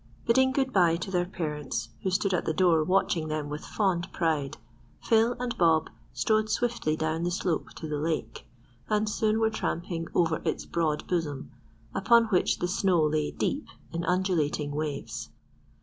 Bidding 0.25 0.51
good 0.51 0.73
bye 0.73 0.95
to 0.95 1.11
their 1.11 1.27
parents, 1.27 1.89
who 2.01 2.09
stood 2.09 2.33
at 2.33 2.45
the 2.45 2.55
door 2.55 2.83
watching 2.83 3.27
them 3.27 3.49
with 3.49 3.63
fond 3.63 4.11
pride, 4.11 4.57
Phil 4.99 5.33
and 5.39 5.55
Bob 5.59 5.91
strode 6.11 6.49
swiftly 6.49 6.95
down 6.95 7.21
the 7.21 7.29
slope 7.29 7.69
to 7.75 7.87
the 7.87 7.99
lake, 7.99 8.47
and 8.89 9.07
soon 9.07 9.39
were 9.39 9.51
tramping 9.51 10.07
over 10.15 10.41
its 10.43 10.65
broad 10.65 11.05
bosom, 11.05 11.51
upon 11.93 12.25
which 12.29 12.57
the 12.57 12.67
snow 12.67 13.03
lay 13.03 13.29
deep 13.29 13.67
in 13.93 14.03
undulating 14.05 14.71
waves. 14.71 15.29